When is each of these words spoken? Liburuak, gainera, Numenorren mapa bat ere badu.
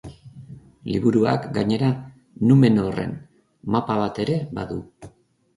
Liburuak, 0.93 1.43
gainera, 1.57 1.89
Numenorren 2.53 3.13
mapa 3.77 3.99
bat 4.03 4.23
ere 4.25 4.39
badu. 4.61 4.81